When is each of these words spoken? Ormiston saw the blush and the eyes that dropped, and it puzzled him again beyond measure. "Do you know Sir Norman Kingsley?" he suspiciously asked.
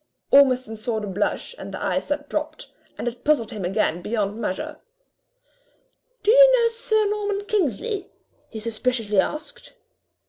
Ormiston 0.31 0.77
saw 0.77 0.99
the 0.99 1.05
blush 1.05 1.53
and 1.59 1.71
the 1.71 1.79
eyes 1.83 2.07
that 2.07 2.27
dropped, 2.27 2.71
and 2.97 3.07
it 3.07 3.23
puzzled 3.23 3.51
him 3.51 3.63
again 3.63 4.01
beyond 4.01 4.35
measure. 4.35 4.77
"Do 6.23 6.31
you 6.31 6.51
know 6.59 6.69
Sir 6.69 7.07
Norman 7.07 7.45
Kingsley?" 7.45 8.09
he 8.49 8.59
suspiciously 8.59 9.19
asked. 9.19 9.75